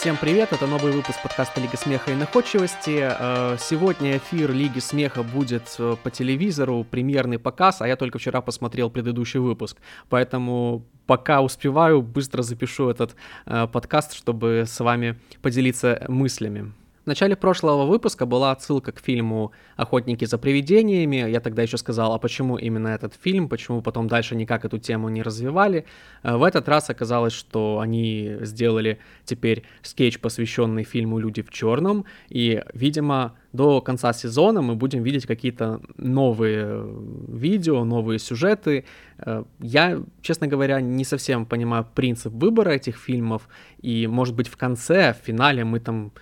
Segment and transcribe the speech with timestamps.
[0.00, 3.00] Всем привет, это новый выпуск подкаста Лига Смеха и Находчивости.
[3.00, 8.40] Э, сегодня эфир Лиги Смеха будет э, по телевизору, премьерный показ, а я только вчера
[8.40, 9.76] посмотрел предыдущий выпуск.
[10.08, 13.16] Поэтому пока успеваю, быстро запишу этот
[13.46, 16.72] э, подкаст, чтобы с вами поделиться мыслями.
[17.08, 21.16] В начале прошлого выпуска была отсылка к фильму «Охотники за привидениями».
[21.16, 25.08] Я тогда еще сказал, а почему именно этот фильм, почему потом дальше никак эту тему
[25.08, 25.86] не развивали.
[26.22, 32.04] Э, в этот раз оказалось, что они сделали теперь скетч, посвященный фильму «Люди в черном»,
[32.28, 36.86] и, видимо, до конца сезона мы будем видеть какие-то новые
[37.26, 38.84] видео, новые сюжеты.
[39.16, 43.48] Э, я, честно говоря, не совсем понимаю принцип выбора этих фильмов,
[43.80, 46.12] и, может быть, в конце, в финале мы там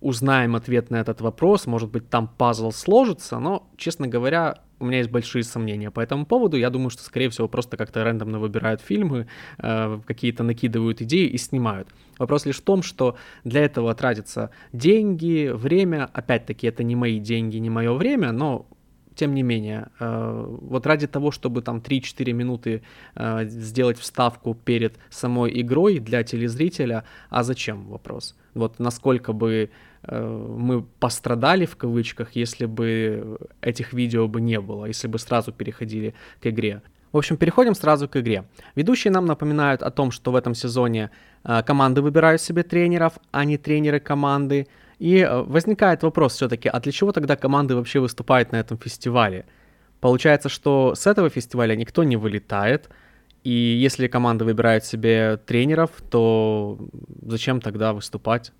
[0.00, 4.98] узнаем ответ на этот вопрос, может быть, там пазл сложится, но, честно говоря, у меня
[4.98, 6.56] есть большие сомнения по этому поводу.
[6.56, 9.26] Я думаю, что, скорее всего, просто как-то рандомно выбирают фильмы,
[9.58, 11.88] э, какие-то накидывают идеи и снимают.
[12.18, 16.10] Вопрос лишь в том, что для этого тратятся деньги, время.
[16.12, 18.66] Опять-таки, это не мои деньги, не мое время, но
[19.16, 22.82] тем не менее, э, вот ради того, чтобы там 3-4 минуты
[23.14, 28.36] э, сделать вставку перед самой игрой для телезрителя, а зачем вопрос?
[28.54, 29.70] Вот насколько бы
[30.02, 35.52] э, мы пострадали в кавычках, если бы этих видео бы не было, если бы сразу
[35.52, 36.82] переходили к игре.
[37.12, 38.44] В общем, переходим сразу к игре.
[38.74, 41.10] Ведущие нам напоминают о том, что в этом сезоне
[41.64, 44.66] команды выбирают себе тренеров, а не тренеры команды.
[44.98, 49.44] И э, возникает вопрос все-таки, а для чего тогда команды вообще выступают на этом фестивале?
[50.00, 52.88] Получается, что с этого фестиваля никто не вылетает,
[53.44, 56.78] и если команда выбирает себе тренеров, то
[57.22, 58.52] зачем тогда выступать?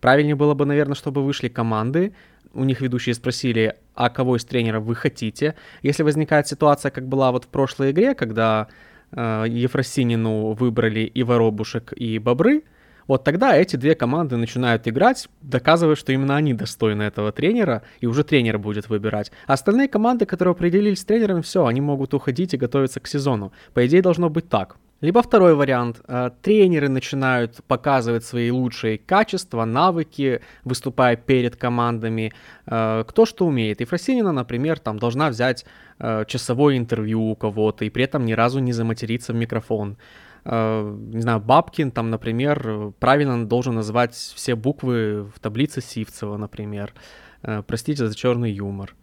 [0.00, 2.12] Правильнее было бы, наверное, чтобы вышли команды,
[2.52, 5.54] у них ведущие спросили, а кого из тренеров вы хотите.
[5.82, 8.68] Если возникает ситуация, как была вот в прошлой игре, когда
[9.12, 12.64] э, Ефросинину выбрали и Воробушек, и Бобры,
[13.10, 18.06] вот тогда эти две команды начинают играть, доказывая, что именно они достойны этого тренера, и
[18.06, 19.32] уже тренер будет выбирать.
[19.48, 23.52] А остальные команды, которые определились с тренером, все, они могут уходить и готовиться к сезону.
[23.74, 24.76] По идее, должно быть так.
[25.00, 26.00] Либо второй вариант.
[26.06, 32.32] Э, тренеры начинают показывать свои лучшие качества, навыки, выступая перед командами.
[32.66, 33.80] Э, кто что умеет.
[33.80, 35.64] И Фросинина, например, там должна взять
[35.98, 39.96] э, часовое интервью у кого-то и при этом ни разу не заматериться в микрофон.
[40.44, 46.92] Э, не знаю, Бабкин там, например, правильно должен называть все буквы в таблице Сивцева, например.
[47.42, 48.94] Э, простите за черный юмор.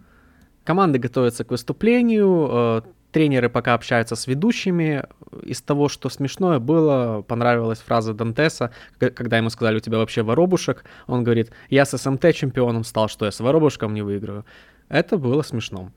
[0.64, 2.81] Команды готовятся к выступлению, э,
[3.12, 5.03] тренеры пока общаются с ведущими.
[5.44, 10.84] Из того, что смешное было, понравилась фраза Дантеса, когда ему сказали, у тебя вообще воробушек.
[11.08, 14.46] Он говорит, я с СМТ чемпионом стал, что я с воробушком не выиграю.
[14.90, 15.92] Это было смешно.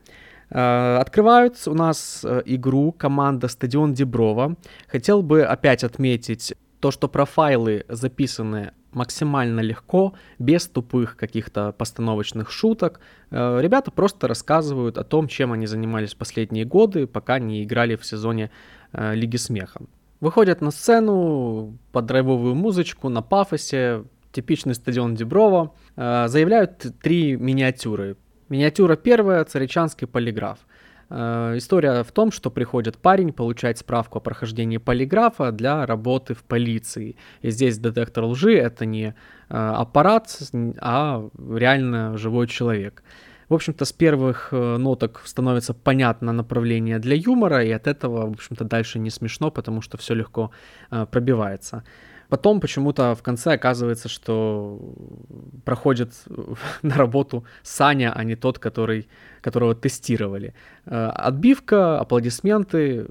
[0.51, 4.57] Э, открывают у нас э, игру команда Стадион Деброва.
[4.87, 12.99] Хотел бы опять отметить то, что профайлы записаны максимально легко, без тупых каких-то постановочных шуток.
[13.29, 18.05] Э, ребята просто рассказывают о том, чем они занимались последние годы, пока не играли в
[18.05, 18.51] сезоне
[18.93, 19.79] Лиги Смеха.
[20.19, 28.17] Выходят на сцену под драйвовую музычку, на пафосе, типичный стадион Деброва, заявляют три миниатюры.
[28.51, 30.59] Миниатюра первая, царичанский полиграф.
[31.09, 36.43] Э, история в том, что приходит парень получать справку о прохождении полиграфа для работы в
[36.43, 37.15] полиции.
[37.41, 39.13] И здесь детектор лжи это не э,
[39.49, 40.37] аппарат,
[40.81, 43.03] а реально живой человек.
[43.47, 48.33] В общем-то, с первых э, ноток становится понятно направление для юмора, и от этого, в
[48.33, 50.51] общем-то, дальше не смешно, потому что все легко
[50.89, 51.83] пробивается.
[52.31, 54.79] Потом почему-то в конце оказывается, что
[55.65, 56.13] проходит
[56.81, 59.09] на работу Саня, а не тот, который,
[59.41, 60.53] которого тестировали.
[60.85, 63.05] Э, отбивка, аплодисменты,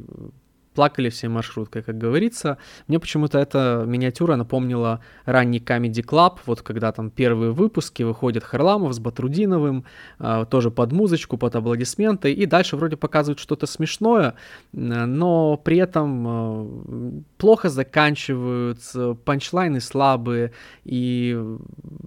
[0.75, 2.59] плакали все маршруткой, как говорится.
[2.89, 8.93] Мне почему-то эта миниатюра напомнила ранний Comedy Club, вот когда там первые выпуски выходит Харламов
[8.93, 9.85] с Батрудиновым,
[10.19, 14.35] э, тоже под музычку, под аплодисменты, и дальше вроде показывают что-то смешное,
[14.73, 20.53] но при этом э, плохо заканчиваются, панчлайны слабые,
[20.85, 21.39] и,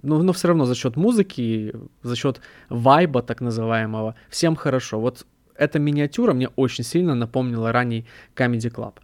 [0.02, 5.00] ну, но все равно за счет музыки, за счет вайба так называемого, всем хорошо.
[5.00, 8.94] Вот эта миниатюра мне очень сильно напомнила ранний Comedy Club.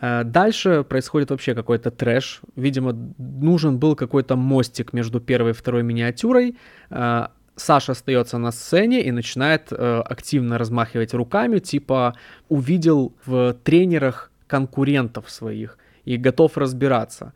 [0.00, 2.40] Э, дальше происходит вообще какой-то трэш.
[2.56, 6.56] Видимо, нужен был какой-то мостик между первой и второй миниатюрой.
[6.90, 12.14] Э, Саша остается на сцене и начинает э, активно размахивать руками, типа
[12.48, 17.32] увидел в тренерах конкурентов своих и готов разбираться.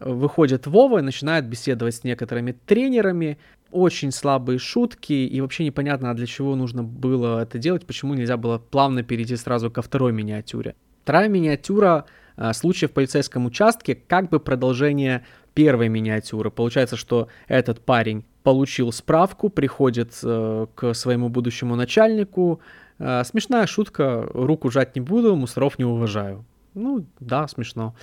[0.00, 3.36] Выходит Вова и начинает беседовать с некоторыми тренерами,
[3.70, 8.36] очень слабые шутки, и вообще непонятно, а для чего нужно было это делать, почему нельзя
[8.36, 10.74] было плавно перейти сразу ко второй миниатюре.
[11.02, 12.04] Вторая миниатюра
[12.36, 15.24] э, случай в полицейском участке как бы продолжение
[15.54, 16.50] первой миниатюры.
[16.50, 22.60] Получается, что этот парень получил справку, приходит э, к своему будущему начальнику.
[22.98, 26.44] Э, смешная шутка, руку жать не буду, мусоров не уважаю.
[26.74, 27.94] Ну, да, смешно.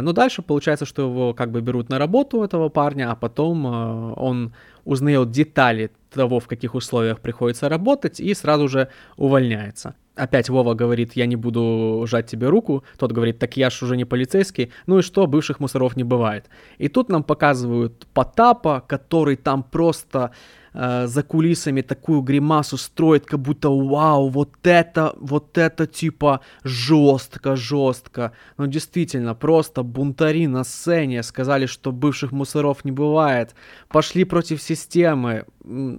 [0.00, 4.12] Но дальше получается, что его как бы берут на работу, этого парня, а потом э,
[4.16, 4.54] он
[4.84, 9.94] узнает детали того, в каких условиях приходится работать, и сразу же увольняется.
[10.16, 12.84] Опять Вова говорит, я не буду жать тебе руку.
[12.98, 14.70] Тот говорит, так я ж уже не полицейский.
[14.86, 16.46] Ну и что, бывших мусоров не бывает.
[16.78, 20.30] И тут нам показывают Потапа, который там просто
[20.74, 27.56] э, за кулисами такую гримасу строит, как будто вау, вот это, вот это типа жестко,
[27.56, 28.32] жестко.
[28.58, 33.54] Но действительно, просто бунтари на сцене сказали, что бывших мусоров не бывает.
[33.88, 35.44] Пошли против системы.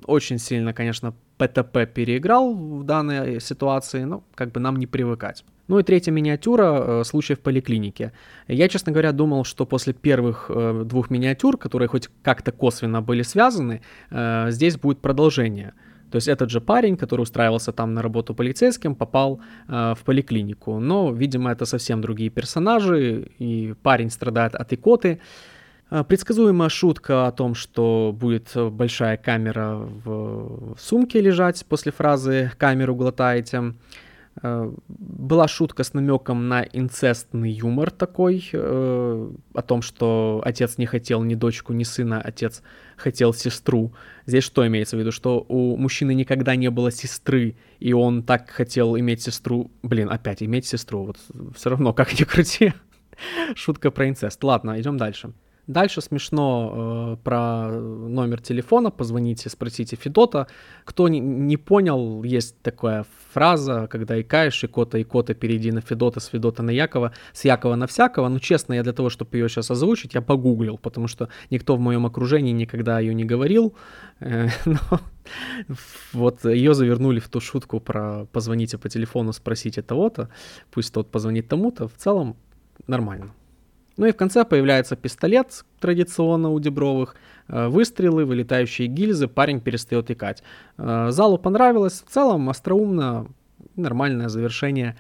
[0.06, 5.44] Очень сильно, конечно, ПТП переиграл в данной ситуации, но как бы нам не привыкать.
[5.68, 8.12] Ну и третья миниатюра, э, случай в поликлинике.
[8.48, 13.24] Я, честно говоря, думал, что после первых э, двух миниатюр, которые хоть как-то косвенно были
[13.24, 13.82] связаны,
[14.12, 15.74] э, здесь будет продолжение.
[16.12, 20.80] То есть этот же парень, который устраивался там на работу полицейским, попал э, в поликлинику.
[20.80, 25.20] Но, видимо, это совсем другие персонажи, и парень страдает от икоты.
[26.08, 33.74] Предсказуемая шутка о том, что будет большая камера в сумке лежать после фразы «камеру глотаете».
[34.42, 40.86] Э, была шутка с намеком на инцестный юмор такой, э, о том, что отец не
[40.86, 42.62] хотел ни дочку, ни сына, отец
[42.98, 43.94] хотел сестру.
[44.26, 45.12] Здесь что имеется в виду?
[45.12, 49.72] Что у мужчины никогда не было сестры, и он так хотел иметь сестру.
[49.84, 51.18] Блин, опять иметь сестру, вот
[51.56, 52.74] все равно, как ни крути.
[53.56, 54.44] Шутка про инцест.
[54.44, 55.32] Ладно, идем дальше.
[55.68, 60.48] Дальше смешно э, про номер телефона, позвоните, спросите Федота.
[60.84, 66.28] Кто не, не понял, есть такая фраза, когда икаешь, икота, икота, перейди на Федота, с
[66.28, 68.30] Федота на Якова, с Якова на всякого.
[68.30, 71.80] Ну, честно, я для того, чтобы ее сейчас озвучить, я погуглил, потому что никто в
[71.80, 73.74] моем окружении никогда ее не говорил.
[74.20, 75.00] Э, но
[76.14, 80.30] вот ее завернули в ту шутку про позвоните по телефону, спросите того-то,
[80.70, 81.88] пусть тот позвонит тому-то.
[81.88, 82.36] В целом
[82.88, 83.34] нормально.
[83.98, 87.16] Ну и в конце появляется пистолет, традиционно у Дебровых,
[87.48, 90.44] э, выстрелы, вылетающие гильзы, парень перестает икать.
[90.78, 93.28] Э, залу понравилось, в целом остроумно,
[93.78, 94.98] нормальное завершение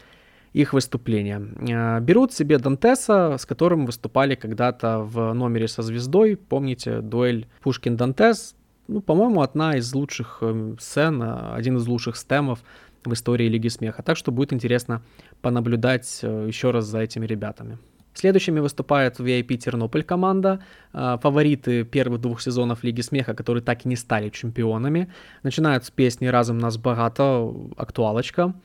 [0.54, 1.42] их выступления.
[1.70, 6.38] Э, берут себе Дантеса, с которым выступали когда-то в номере со звездой.
[6.38, 8.56] Помните, дуэль Пушкин-Дантес?
[8.88, 10.42] Ну, по-моему, одна из лучших
[10.80, 12.60] сцен, один из лучших стемов
[13.04, 14.04] в истории Лиги Смеха.
[14.04, 15.02] Так что будет интересно
[15.42, 17.78] понаблюдать еще раз за этими ребятами.
[18.16, 20.62] Следующими выступает VIP Тернополь команда,
[20.94, 25.12] а, фавориты первых двух сезонов Лиги Смеха, которые так и не стали чемпионами.
[25.44, 28.56] Начинают с песни «Разом нас богато», актуалочка.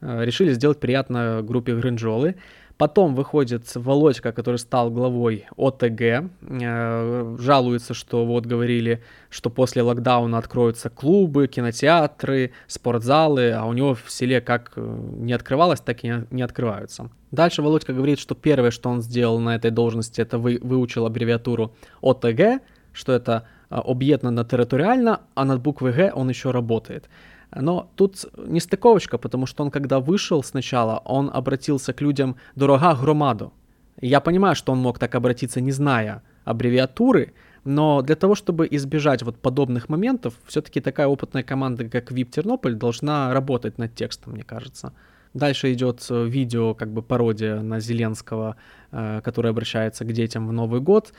[0.00, 2.36] А, решили сделать приятно группе Гринджолы.
[2.76, 9.00] Потом выходит Володька, который стал главой ОТГ, э, жалуется, что вот говорили,
[9.30, 15.32] что после локдауна откроются клубы, кинотеатры, спортзалы, а у него в селе как э, не
[15.32, 17.10] открывалось, так и не открываются.
[17.30, 21.72] Дальше Володька говорит, что первое, что он сделал на этой должности, это вы, выучил аббревиатуру
[22.02, 22.60] ОТГ,
[22.92, 27.08] что это э, объединенно территориально, а над буквой Г он еще работает.
[27.54, 32.94] Но тут не стыковочка, потому что он, когда вышел сначала, он обратился к людям «дорога
[32.94, 33.52] громаду».
[34.00, 37.32] Я понимаю, что он мог так обратиться, не зная аббревиатуры,
[37.64, 42.74] но для того, чтобы избежать вот подобных моментов, все-таки такая опытная команда, как VIP Тернополь,
[42.74, 44.92] должна работать над текстом, мне кажется.
[45.32, 48.56] Дальше идет э, видео, как бы пародия на Зеленского,
[48.92, 51.12] э, который обращается к детям в Новый год.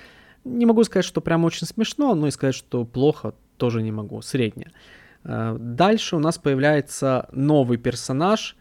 [0.45, 4.21] Не могу сказать, что прям очень смешно, но и сказать, что плохо, тоже не могу,
[4.21, 4.71] среднее.
[5.25, 8.55] Э, дальше у нас появляется новый персонаж,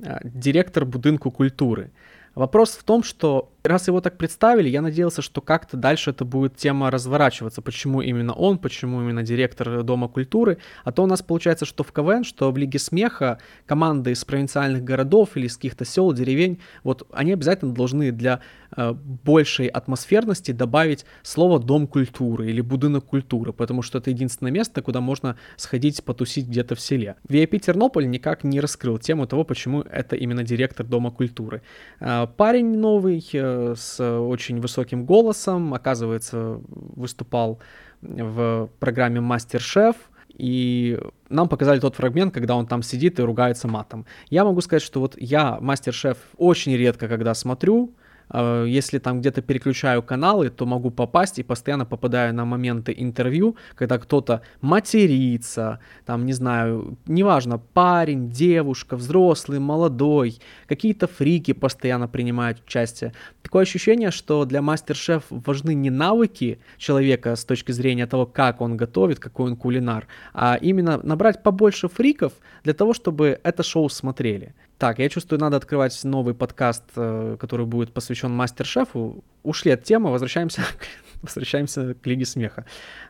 [0.00, 1.90] э, директор будинку культуры.
[2.34, 6.56] Вопрос в том, что раз его так представили, я надеялся, что как-то дальше это будет
[6.56, 7.62] тема разворачиваться.
[7.62, 10.58] Почему именно он, почему именно директор Дома культуры.
[10.84, 14.84] А то у нас получается, что в КВН, что в Лиге Смеха команды из провинциальных
[14.84, 18.40] городов или из каких-то сел, деревень, вот они обязательно должны для
[18.76, 24.82] э, большей атмосферности добавить слово «дом культуры» или «будинок культуры», потому что это единственное место,
[24.82, 27.16] куда можно сходить потусить где-то в селе.
[27.28, 31.62] VIP Тернополь никак не раскрыл тему того, почему это именно директор Дома культуры.
[32.00, 37.58] Э, парень новый, э, с очень высоким голосом, оказывается, выступал
[38.00, 39.96] в программе «Мастер-шеф»,
[40.28, 40.98] и
[41.28, 44.04] нам показали тот фрагмент, когда он там сидит и ругается матом.
[44.28, 49.42] Я могу сказать, что вот я «Мастер-шеф» очень редко когда смотрю, э, если там где-то
[49.42, 56.26] переключаю каналы, то могу попасть и постоянно попадаю на моменты интервью, когда кто-то матерится, там,
[56.26, 63.12] не знаю, неважно, парень, девушка, взрослый, молодой, какие-то фрики постоянно принимают участие.
[63.42, 68.76] Такое ощущение, что для мастер-шеф важны не навыки человека с точки зрения того, как он
[68.76, 72.32] готовит, какой он кулинар, а именно набрать побольше фриков
[72.64, 74.54] для того, чтобы это шоу смотрели.
[74.78, 79.24] Так, я чувствую, надо открывать новый подкаст, э, который будет посвящен мастер-шефу.
[79.42, 80.62] Ушли от темы, возвращаемся
[81.22, 82.64] возвращаемся к Лиге Смеха.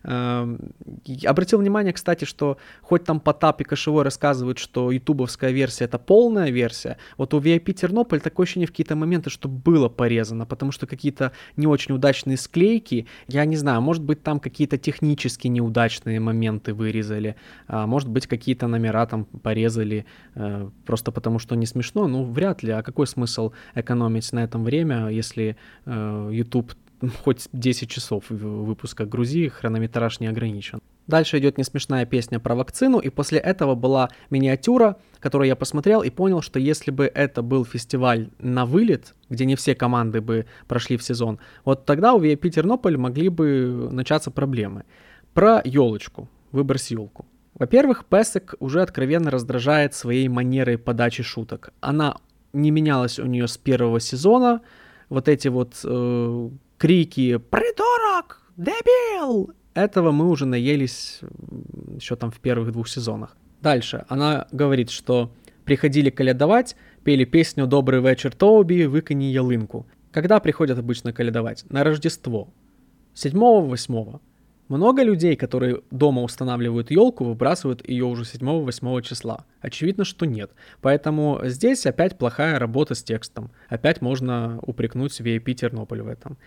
[0.05, 0.73] Эм,
[1.25, 6.51] обратил внимание, кстати, что хоть там Потап и Кошевой рассказывают, что ютубовская версия это полная
[6.51, 10.87] версия, вот у VIP Тернополь такое ощущение в какие-то моменты, что было порезано, потому что
[10.87, 16.75] какие-то не очень удачные склейки, я не знаю, может быть там какие-то технически неудачные моменты
[16.75, 17.37] вырезали,
[17.67, 22.63] а может быть какие-то номера там порезали э, просто потому, что не смешно, ну вряд
[22.63, 26.73] ли, а какой смысл экономить на этом время, если э, YouTube
[27.25, 30.81] хоть 10 часов выпуска грузи, хронометраж не ограничен.
[31.07, 36.11] Дальше идет несмешная песня про вакцину, и после этого была миниатюра, которую я посмотрел и
[36.11, 40.97] понял, что если бы это был фестиваль на вылет, где не все команды бы прошли
[40.97, 44.85] в сезон, вот тогда у VIP Тернополь могли бы начаться проблемы.
[45.33, 47.27] Про елочку, выбрось елку.
[47.55, 51.73] Во-первых, Песек уже откровенно раздражает своей манерой подачи шуток.
[51.81, 52.17] Она
[52.53, 54.61] не менялась у нее с первого сезона.
[55.09, 58.43] Вот эти вот э, крики «Придурок!
[58.57, 61.21] Дебил!» Этого мы уже наелись
[61.95, 63.37] еще там в первых двух сезонах.
[63.61, 65.33] Дальше она говорит, что
[65.65, 69.87] приходили колядовать, пели песню «Добрый вечер, Тоуби, выкони ялынку».
[70.13, 71.65] Когда приходят обычно колядовать?
[71.69, 72.49] На Рождество.
[73.15, 74.21] 7-8.
[74.69, 79.45] Много людей, которые дома устанавливают елку, выбрасывают ее уже 7-8 числа.
[79.61, 80.51] Очевидно, что нет.
[80.81, 83.53] Поэтому здесь опять плохая работа с текстом.
[83.69, 86.39] Опять можно упрекнуть VIP Тернополь в этом.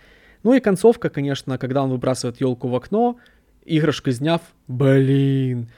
[0.42, 3.18] Ну и концовка, конечно, когда он выбрасывает елку в окно,
[3.64, 5.68] игрушка сняв, блин.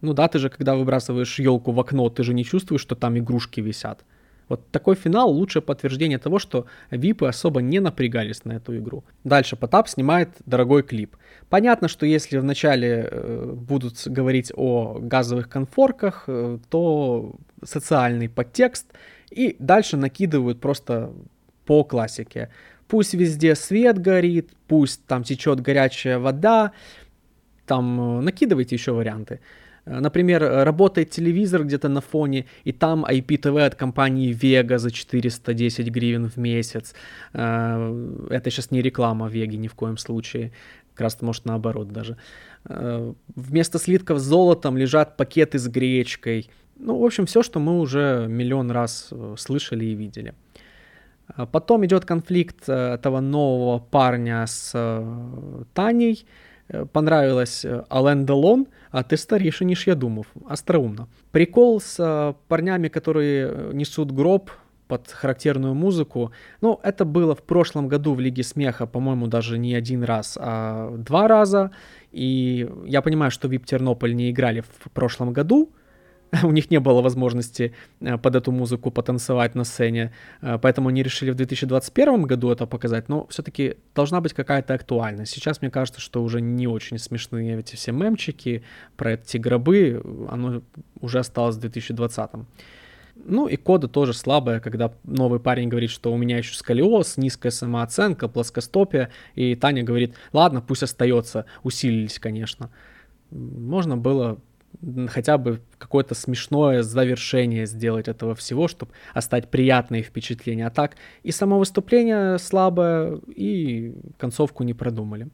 [0.00, 3.16] Ну да, ты же, когда выбрасываешь елку в окно, ты же не чувствуешь, что там
[3.18, 4.04] игрушки висят.
[4.48, 9.04] Вот такой финал лучшее подтверждение того, что випы особо не напрягались на эту игру.
[9.24, 11.16] Дальше Потап снимает дорогой клип.
[11.48, 18.86] Понятно, что если вначале э, будут говорить о газовых конфорках, э, то социальный подтекст,
[19.30, 21.12] и дальше накидывают просто
[21.64, 22.50] по классике.
[22.88, 26.72] Пусть везде свет горит, пусть там течет горячая вода,
[27.66, 29.40] там э, накидывайте еще варианты.
[29.86, 35.88] Э, например, работает телевизор где-то на фоне, и там IPTV от компании Vega за 410
[35.88, 36.94] гривен в месяц.
[37.32, 40.52] Э, это сейчас не реклама Веги ни в коем случае.
[40.94, 42.16] Как раз может наоборот даже.
[43.34, 46.48] Вместо слитков с золотом лежат пакеты с гречкой.
[46.76, 50.34] Ну, в общем, все, что мы уже миллион раз слышали и видели.
[51.28, 56.26] А потом идет конфликт э, этого нового парня с э, Таней.
[56.68, 60.26] Э, понравилось Ален Делон, а ты старейший, думал.
[60.48, 61.08] Остроумно.
[61.32, 64.50] Прикол с парнями, которые несут гроб
[64.86, 66.32] под характерную музыку.
[66.60, 70.94] Ну, это было в прошлом году в Лиге Смеха, по-моему, даже не один раз, а
[70.98, 71.70] два раза.
[72.12, 75.72] И я понимаю, что Вип Тернополь не играли в прошлом году,
[76.42, 81.02] у них не было возможности э, под эту музыку потанцевать на сцене, э, поэтому они
[81.02, 85.32] решили в 2021 году это показать, но все-таки должна быть какая-то актуальность.
[85.32, 88.62] Сейчас мне кажется, что уже не очень смешные эти все мемчики
[88.96, 90.62] про эти гробы, оно
[91.00, 92.30] уже осталось в 2020.
[93.16, 97.52] Ну и кода тоже слабая, когда новый парень говорит, что у меня еще сколиоз, низкая
[97.52, 102.70] самооценка, плоскостопие, и Таня говорит, ладно, пусть остается, усилились, конечно.
[103.30, 104.38] Можно было
[105.08, 110.66] хотя бы какое-то смешное завершение сделать этого всего, чтобы оставить приятные впечатления.
[110.66, 115.28] А так и само выступление слабое, и концовку не продумали.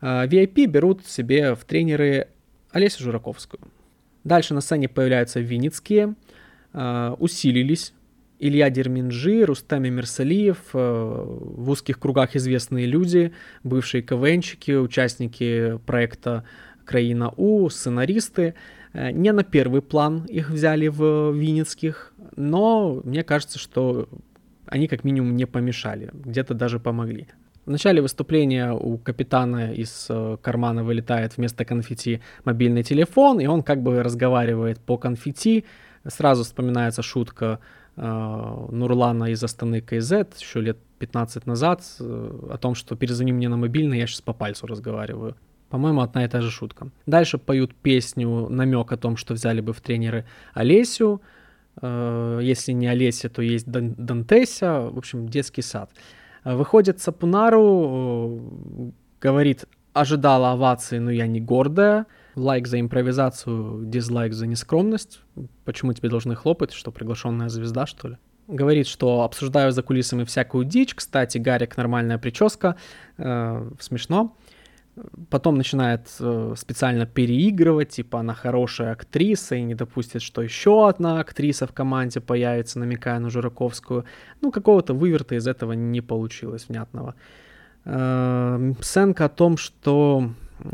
[0.00, 2.28] VIP а, берут себе в тренеры
[2.70, 3.60] Олесю Жураковскую.
[4.24, 6.14] Дальше на сцене появляются Винницкие,
[6.72, 7.92] а, усилились
[8.38, 16.44] Илья Дерминджи, Рустами Мерсалиев, а, в узких кругах известные люди, бывшие КВНчики, участники проекта
[16.84, 18.54] краина У, сценаристы.
[18.96, 24.08] Э, не на первый план их взяли в Винницких, но мне кажется, что
[24.66, 27.28] они как минимум не помешали, где-то даже помогли.
[27.66, 33.62] В начале выступления у капитана из э, кармана вылетает вместо конфетти мобильный телефон, и он
[33.62, 35.64] как бы разговаривает по конфетти.
[36.06, 37.58] Сразу вспоминается шутка
[37.96, 43.48] э, Нурлана из Астаны КЗ еще лет 15 назад э, о том, что перезвони мне
[43.48, 45.36] на мобильный, я сейчас по пальцу разговариваю.
[45.68, 46.88] По-моему, одна и та же шутка.
[47.06, 51.20] Дальше поют песню, намек о том, что взяли бы в тренеры Олесю.
[51.82, 54.80] Э, если не Олеся, то есть Дантеся.
[54.90, 55.90] В общем, детский сад.
[56.44, 58.40] Выходит Сапунару,
[59.20, 62.06] говорит, ожидала овации, но я не гордая.
[62.36, 65.20] Лайк за импровизацию, дизлайк за нескромность.
[65.64, 68.16] Почему тебе должны хлопать, что приглашенная звезда, что ли?
[68.46, 70.94] Говорит, что обсуждаю за кулисами всякую дичь.
[70.94, 72.76] Кстати, Гарик нормальная прическа.
[73.16, 74.36] Э, смешно.
[75.30, 81.20] Потом начинает э, специально переигрывать, типа она хорошая актриса и не допустит, что еще одна
[81.20, 84.04] актриса в команде появится, намекая на Жураковскую.
[84.40, 87.14] Ну, какого-то выверта из этого не получилось внятного.
[87.84, 90.30] Э, сценка о том, что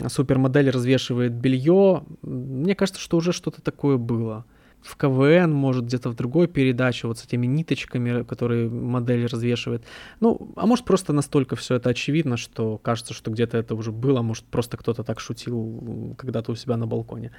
[0.07, 4.45] супермодель развешивает белье, мне кажется, что уже что-то такое было
[4.83, 9.85] в КВН, может, где-то в другой передаче, вот с этими ниточками, которые модель развешивает.
[10.21, 14.23] Ну, а может, просто настолько все это очевидно, что кажется, что где-то это уже было,
[14.23, 17.31] может, просто кто-то так шутил когда-то у себя на балконе.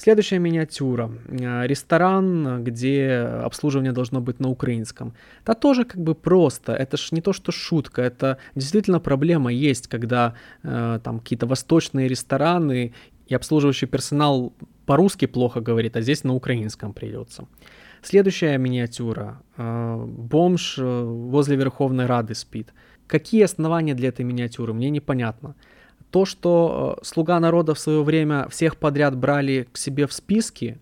[0.00, 1.10] Следующая миниатюра.
[1.28, 5.12] Э, ресторан, где обслуживание должно быть на украинском.
[5.42, 6.72] Это тоже как бы просто.
[6.72, 8.02] Это ж не то, что шутка.
[8.02, 12.92] Это действительно проблема есть, когда э, там какие-то восточные рестораны
[13.28, 14.52] и обслуживающий персонал
[14.86, 17.46] по-русски плохо говорит, а здесь на украинском придется.
[18.02, 19.42] Следующая миниатюра.
[19.56, 22.72] Э, бомж э, возле Верховной Рады спит.
[23.06, 25.54] Какие основания для этой миниатюры, мне непонятно.
[26.10, 30.78] То, что э, слуга народа в свое время всех подряд брали к себе в списки,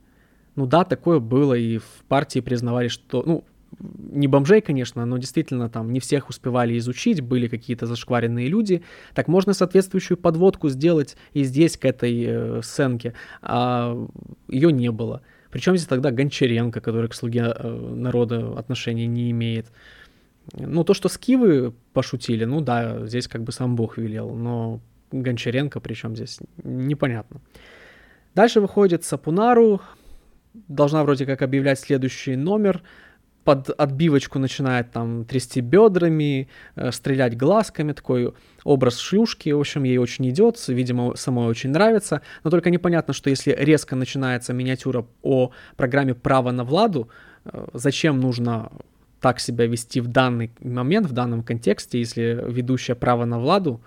[0.54, 3.44] ну да, такое было, и в партии признавали, что, ну,
[3.78, 8.82] не бомжей, конечно, но действительно там не всех успевали изучить, были какие-то зашкваренные люди.
[9.14, 13.96] Так можно соответствующую подводку сделать и здесь к этой э, сценке, а
[14.48, 15.22] ее не было.
[15.50, 19.66] Причем здесь тогда Гончаренко, который к слуге э, народа отношения не имеет.
[20.52, 24.80] Ну, то, что скивы пошутили, ну да, здесь как бы сам Бог велел, но
[25.12, 27.40] Гончаренко причем здесь непонятно.
[28.34, 29.80] Дальше выходит Сапунару,
[30.68, 32.82] должна вроде как объявлять следующий номер–
[33.46, 38.34] под отбивочку начинает там трясти бедрами, э, стрелять глазками, такой
[38.64, 43.30] образ шлюшки, в общем, ей очень идет, видимо, самой очень нравится, но только непонятно, что
[43.30, 47.08] если резко начинается миниатюра о программе «Право на Владу»,
[47.44, 48.72] э, зачем нужно
[49.20, 53.80] так себя вести в данный момент, в данном контексте, если ведущая «Право на Владу»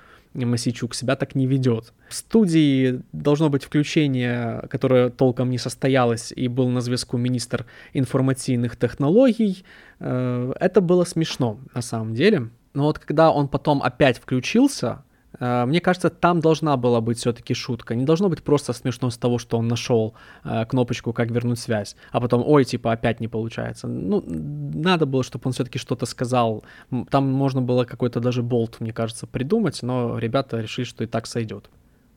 [0.46, 1.94] Масичук себя так не ведет.
[2.10, 8.78] В студии должно быть включение, которое толком не состоялось, и был на звездку министр информационных
[8.78, 9.64] технологий.
[10.00, 12.50] Э, это было смешно на самом деле.
[12.74, 15.04] Но вот когда он потом опять включился,
[15.40, 17.96] мне кажется, там должна была быть все-таки шутка.
[17.96, 21.96] Не должно быть просто смешно с того, что он нашел э, кнопочку «Как вернуть связь»,
[22.12, 23.88] а потом «Ой, типа, опять не получается».
[23.88, 26.64] Ну, надо было, чтобы он все-таки что-то сказал.
[27.10, 31.26] Там можно было какой-то даже болт, мне кажется, придумать, но ребята решили, что и так
[31.26, 31.70] сойдет.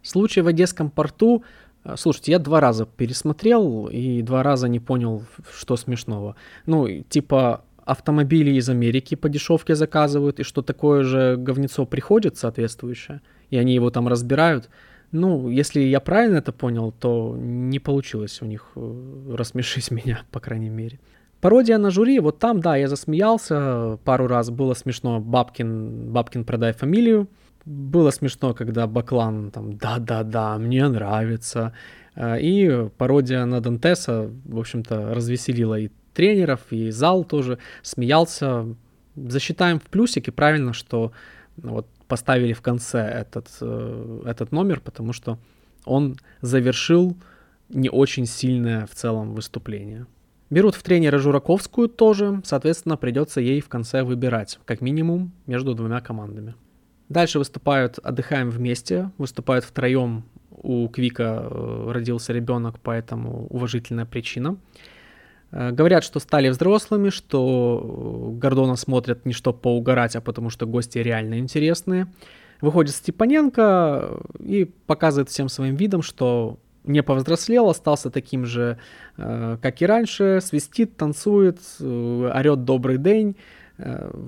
[0.03, 1.45] Случай в Одесском порту
[1.85, 5.23] э, Слушайте, я два раза пересмотрел и два раза не понял,
[5.57, 6.35] что смешного.
[6.67, 13.21] Ну, типа, автомобили из Америки по дешевке заказывают, и что такое же говнецо приходит соответствующее,
[13.51, 14.69] и они его там разбирают.
[15.11, 20.41] Ну, если я правильно это понял, то не получилось у них э, рассмешить меня, по
[20.41, 20.99] крайней мере.
[21.41, 26.73] Пародия на жюри, вот там, да, я засмеялся пару раз, было смешно Бабкин, Бабкин продай
[26.73, 27.29] фамилию,
[27.65, 31.73] было смешно, когда Баклан там «да-да-да, мне нравится»,
[32.15, 38.67] э, и пародия на Дантеса, в общем-то, развеселила и тренеров, и зал тоже смеялся.
[39.15, 41.13] Засчитаем в плюсике правильно, что
[41.57, 45.39] вот поставили в конце этот, э, этот номер, потому что
[45.85, 47.17] он завершил
[47.69, 50.07] не очень сильное в целом выступление.
[50.51, 56.01] Берут в тренера Жураковскую тоже, соответственно, придется ей в конце выбирать, как минимум, между двумя
[56.01, 56.55] командами.
[57.09, 60.25] Дальше выступают «Отдыхаем вместе», выступают втроем,
[60.63, 64.57] у Квика э, родился ребенок, поэтому уважительная причина.
[65.53, 70.67] Э, говорят, что стали взрослыми, что э, Гордона смотрят не что поугарать, а потому что
[70.67, 72.07] гости реально интересные.
[72.61, 78.79] Выходит Степаненко и показывает всем своим видом, что не повзрослел, остался таким же,
[79.17, 83.37] э, как и раньше, свистит, танцует, орет «добрый день».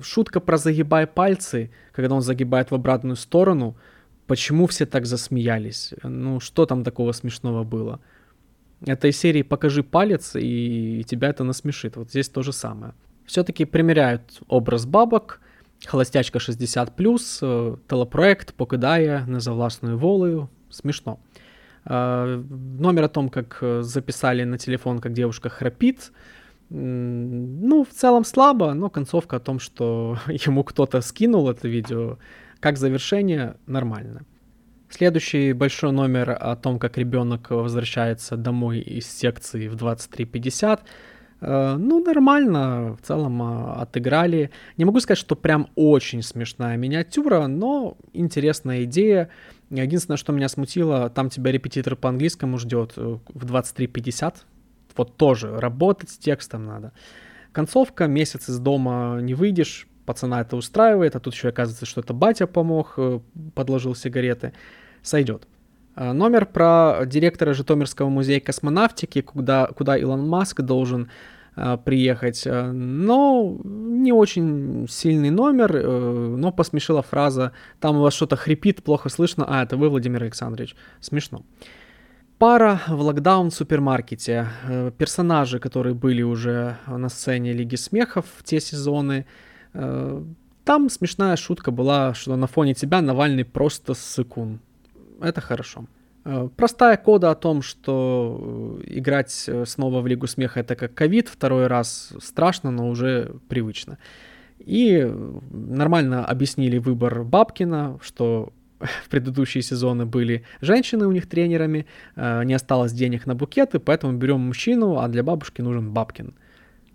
[0.01, 3.77] Шутка про «загибай пальцы», когда он загибает в обратную сторону.
[4.27, 5.93] Почему все так засмеялись?
[6.03, 8.01] Ну, что там такого смешного было?
[8.85, 11.97] Этой серии «Покажи палец», и тебя это насмешит.
[11.97, 12.93] Вот здесь то же самое.
[13.25, 15.39] Все-таки примеряют образ бабок,
[15.85, 16.89] холостячка 60+,
[17.41, 20.49] э, телепроект покидає не за власною волею.
[20.69, 21.17] Смешно.
[21.85, 22.43] Э,
[22.79, 26.11] номер о том, как э, записали на телефон, как девушка храпит,
[26.69, 32.17] ну, в целом слабо, но концовка о том, что ему кто-то скинул это видео,
[32.59, 34.21] как завершение, нормально.
[34.95, 40.79] Следующий большой номер о том, как ребенок возвращается домой из секции в 23.50.
[41.41, 44.51] Э, ну, нормально, в целом э, отыграли.
[44.77, 49.27] Не могу сказать, что прям очень смешная миниатюра, но интересная идея.
[49.69, 54.35] Единственное, что меня смутило, там тебя репетитор по английскому ждет э, в 23.50.
[54.95, 56.93] Вот тоже работать с текстом надо.
[57.51, 62.13] Концовка, месяц из дома не выйдешь, пацана это устраивает, а тут еще оказывается, что это
[62.13, 62.97] батя помог,
[63.55, 64.53] подложил сигареты.
[65.05, 65.47] Сойдет.
[65.95, 71.09] Номер про директора Житомирского музея космонавтики, куда, куда Илон Маск должен
[71.55, 72.45] Э, приехать.
[72.45, 78.83] Э, но не очень сильный номер, э, но посмешила фраза «там у вас что-то хрипит,
[78.83, 80.75] плохо слышно, а это вы, Владимир Александрович».
[80.99, 81.43] Смешно.
[82.37, 84.47] Пара в локдаун-супермаркете.
[84.97, 89.25] Персонажи, которые были уже на сцене Лиги Смехов в те сезоны.
[89.71, 94.59] Там смешная шутка была, что на фоне тебя Навальный просто сыкун.
[95.21, 95.85] Это хорошо.
[96.25, 100.93] Э, простая кода о том, что э, играть э, снова в Лигу Смеха это как
[100.93, 103.99] ковид, второй раз страшно, но уже привычно.
[104.57, 105.07] И
[105.51, 112.91] нормально объяснили выбор Бабкина, что в предыдущие сезоны были женщины у них тренерами, не осталось
[112.91, 116.33] денег на букеты, поэтому берем мужчину, а для бабушки нужен Бабкин.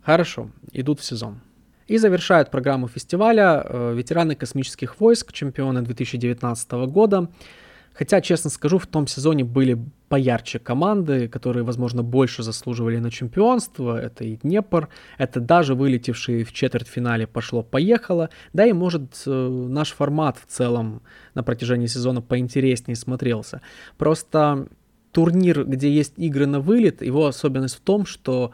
[0.03, 1.41] Хорошо, идут в сезон.
[1.87, 7.29] И завершают программу фестиваля ветераны космических войск, чемпионы 2019 года.
[7.93, 14.01] Хотя, честно скажу, в том сезоне были поярче команды, которые, возможно, больше заслуживали на чемпионство.
[14.01, 18.31] Это и Днепр, это даже вылетевшие в четвертьфинале пошло-поехало.
[18.53, 21.03] Да и, может, э, наш формат в целом
[21.35, 23.61] на протяжении сезона поинтереснее смотрелся.
[23.99, 24.67] Просто
[25.13, 28.53] турнир, где есть игры на вылет, его особенность в том, что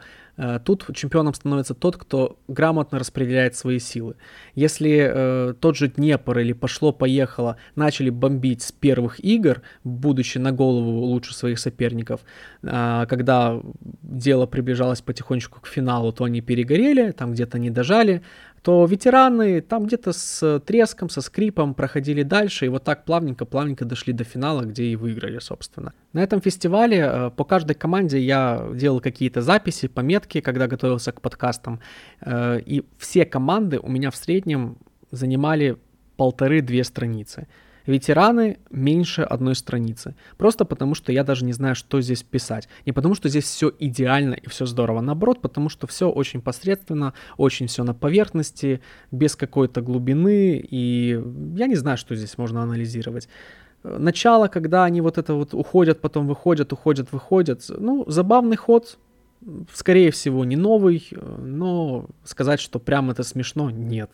[0.63, 4.15] тут чемпионом становится тот, кто грамотно распределяет свои силы.
[4.55, 11.01] Если э, тот же Днепр или пошло-поехало начали бомбить с первых игр, будучи на голову
[11.05, 12.21] лучше своих соперников,
[12.61, 13.59] э, когда
[14.17, 18.21] дело приближалось потихонечку к финалу, то они перегорели, там где-то не дожали,
[18.61, 24.13] то ветераны там где-то с треском, со скрипом проходили дальше, и вот так плавненько-плавненько дошли
[24.13, 25.93] до финала, где и выиграли, собственно.
[26.13, 31.21] На этом фестивале э, по каждой команде я делал какие-то записи, пометки, когда готовился к
[31.21, 31.79] подкастам,
[32.21, 34.77] э, и все команды у меня в среднем
[35.11, 35.77] занимали
[36.17, 37.47] полторы-две страницы.
[37.87, 40.15] Ветераны меньше одной страницы.
[40.37, 42.67] Просто потому, что я даже не знаю, что здесь писать.
[42.85, 45.01] Не потому, что здесь все идеально и все здорово.
[45.01, 50.59] Наоборот, потому что все очень посредственно, очень все на поверхности, без какой-то глубины.
[50.69, 51.19] И
[51.55, 53.29] я не знаю, что здесь можно анализировать.
[53.83, 57.63] Начало, когда они вот это вот уходят, потом выходят, уходят, выходят.
[57.69, 58.97] Ну, забавный ход,
[59.73, 64.09] скорее всего, не новый, но сказать, что прям это смешно, нет.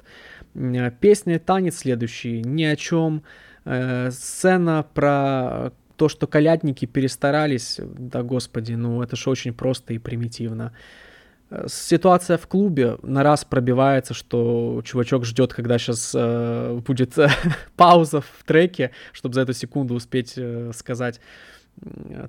[0.99, 3.23] Песня и танец следующий ни о чем.
[3.65, 9.99] Э, сцена про то, что колядники перестарались, да господи, ну это же очень просто и
[9.99, 10.73] примитивно.
[11.49, 17.29] Э, ситуация в клубе на раз пробивается, что чувачок ждет, когда сейчас э, будет э,
[17.77, 21.21] пауза в треке, чтобы за эту секунду успеть э, сказать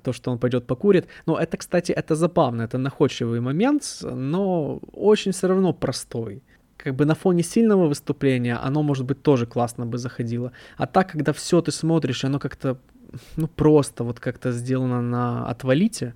[0.03, 1.07] то, что он пойдет покурит.
[1.25, 6.43] Но это, кстати, это забавно, это находчивый момент, но очень все равно простой
[6.77, 10.51] как бы на фоне сильного выступления оно, может быть, тоже классно бы заходило.
[10.77, 12.77] А так, когда все ты смотришь, оно как-то,
[13.37, 16.13] ну, просто вот как-то сделано на отвалите,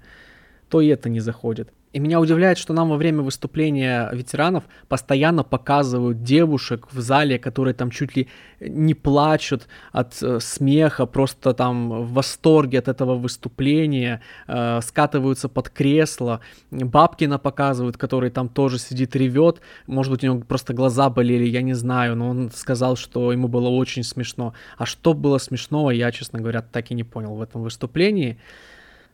[0.70, 1.74] то и это не заходит.
[1.91, 7.73] И меня удивляет, что нам во время выступления ветеранов постоянно показывают девушек в зале, которые
[7.73, 8.28] там чуть ли
[8.60, 15.69] не плачут от э, смеха, просто там в восторге от этого выступления, э, скатываются под
[15.69, 16.41] кресло.
[16.69, 19.60] Бабкина показывают, который там тоже сидит, ревет.
[19.88, 23.47] Может быть, у него просто глаза болели, я не знаю, но он сказал, что ему
[23.47, 24.54] было очень смешно.
[24.78, 28.38] А что было смешного, я, честно говоря, так и не понял в этом выступлении.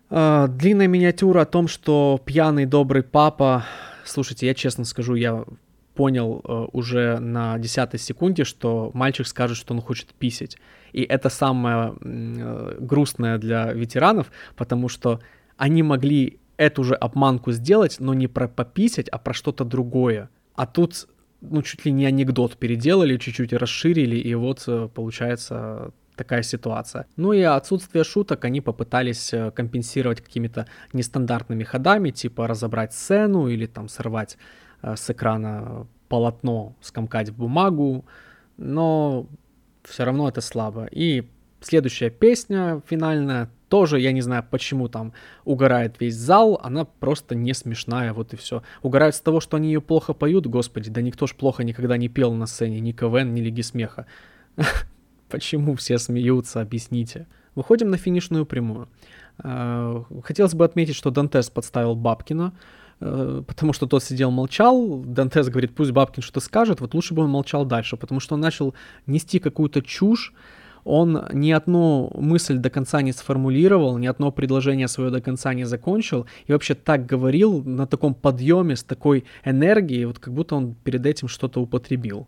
[0.09, 3.65] Uh, длинная миниатюра о том, что пьяный добрый папа.
[4.03, 5.45] Слушайте, я честно скажу, я
[5.95, 10.57] понял uh, уже на десятой секунде, что мальчик скажет, что он хочет писать.
[10.93, 15.21] И это самое uh, грустное для ветеранов, потому что
[15.57, 20.29] они могли эту же обманку сделать, но не про пописать, а про что-то другое.
[20.55, 21.07] А тут,
[21.41, 27.05] ну, чуть ли не анекдот переделали, чуть-чуть расширили, и вот э, получается такая ситуация.
[27.15, 33.65] Ну и отсутствие шуток они попытались э, компенсировать какими-то нестандартными ходами, типа разобрать сцену или
[33.65, 34.37] там сорвать
[34.81, 38.05] э, с экрана полотно, скомкать в бумагу,
[38.57, 39.27] но
[39.83, 40.87] все равно это слабо.
[40.91, 41.27] И
[41.61, 47.53] следующая песня финальная, тоже, я не знаю, почему там угорает весь зал, она просто не
[47.53, 48.61] смешная, вот и все.
[48.83, 52.07] Угорают с того, что они ее плохо поют, господи, да никто ж плохо никогда не
[52.07, 54.05] пел на сцене, ни КВН, ни Лиги Смеха.
[55.35, 57.27] Почему все смеются, объясните.
[57.55, 58.87] Выходим на финишную прямую.
[59.43, 62.53] Э, хотелось бы отметить, что Дантес подставил Бабкина.
[63.01, 67.23] э, потому что тот сидел молчал, Дантес говорит, пусть Бабкин что-то скажет, вот лучше бы
[67.23, 68.73] он молчал дальше, потому что он начал
[69.07, 70.33] нести какую-то чушь,
[70.85, 75.65] он ни одну мысль до конца не сформулировал, ни одно предложение свое до конца не
[75.65, 80.75] закончил, и вообще так говорил на таком подъеме, с такой энергией, вот как будто он
[80.83, 82.27] перед этим что-то употребил.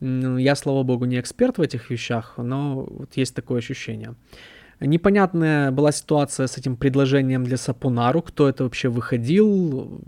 [0.00, 4.14] Я, слава богу, не эксперт в этих вещах, но вот есть такое ощущение.
[4.80, 10.00] Непонятная была ситуация с этим предложением для Сапунару, кто это вообще выходил,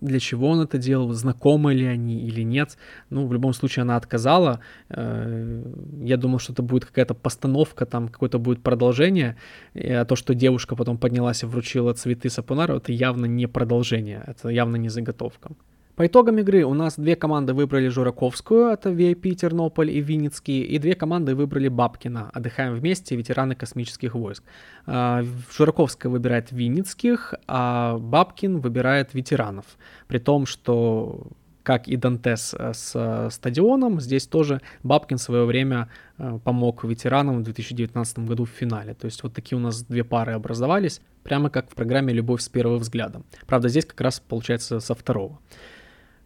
[0.00, 2.78] для чего он это делал, знакомы ли они или нет.
[3.10, 4.60] Ну, в любом случае, она отказала.
[4.88, 5.62] Э,
[6.02, 9.36] я думал, что это будет какая-то постановка, там какое-то будет продолжение.
[9.74, 14.48] А то, что девушка потом поднялась и вручила цветы Сапонару, это явно не продолжение, это
[14.48, 15.50] явно не заготовка.
[15.98, 20.78] По итогам игры у нас две команды выбрали Жураковскую, это VIP Тернополь и Винницкий, и
[20.78, 24.44] две команды выбрали Бабкина, отдыхаем вместе, ветераны космических войск.
[24.86, 29.64] А, Жураковская выбирает Винницких, а Бабкин выбирает ветеранов,
[30.06, 31.26] при том, что
[31.64, 36.84] как и Дантес э, с э, стадионом, здесь тоже Бабкин в свое время э, помог
[36.84, 38.94] ветеранам в 2019 году в финале.
[38.94, 42.48] То есть вот такие у нас две пары образовались, прямо как в программе «Любовь с
[42.48, 43.22] первого взгляда».
[43.48, 45.40] Правда, здесь как раз получается со второго.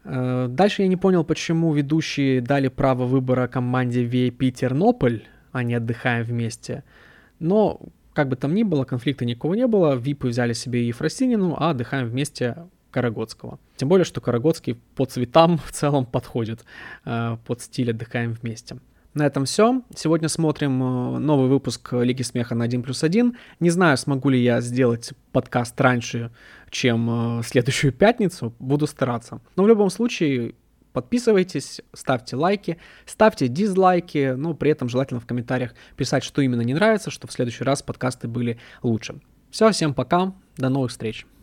[0.04, 5.74] Э, дальше я не понял, почему ведущие дали право выбора команде VIP Тернополь, а не
[5.74, 6.84] отдыхаем вместе.
[7.38, 7.80] Но,
[8.12, 9.94] как бы там ни было, конфликта никого не было.
[9.94, 12.56] Випы взяли себе Ефросинину, а отдыхаем вместе
[12.90, 13.58] Карагодского.
[13.76, 16.64] Тем более, что Карагодский по цветам в целом подходит
[17.04, 18.76] э, под стиль «Отдыхаем вместе».
[19.14, 19.82] На этом все.
[19.94, 23.36] Сегодня смотрим э, новый выпуск Лиги Смеха на 1 плюс 1.
[23.60, 26.30] Не знаю, смогу ли я сделать подкаст раньше,
[26.70, 28.54] чем э, следующую пятницу.
[28.58, 29.42] Буду стараться.
[29.54, 30.54] Но в любом случае,
[30.94, 36.72] подписывайтесь, ставьте лайки, ставьте дизлайки, но при этом желательно в комментариях писать, что именно не
[36.72, 39.20] нравится, чтобы в следующий раз подкасты были лучше.
[39.50, 41.26] Все, всем пока, до новых встреч.